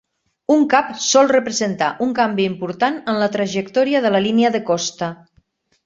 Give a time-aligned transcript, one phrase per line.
[0.53, 5.13] Un cap sol representar un canvi important en la trajectòria de la línia de costa.